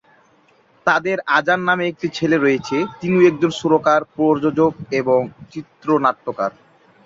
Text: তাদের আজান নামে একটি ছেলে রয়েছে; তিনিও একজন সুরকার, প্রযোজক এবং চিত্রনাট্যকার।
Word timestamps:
তাদের 0.87 1.17
আজান 1.37 1.59
নামে 1.67 1.85
একটি 1.87 2.07
ছেলে 2.17 2.37
রয়েছে; 2.37 2.77
তিনিও 2.99 3.27
একজন 3.29 3.51
সুরকার, 3.59 4.01
প্রযোজক 4.13 4.71
এবং 4.99 5.19
চিত্রনাট্যকার। 5.51 6.51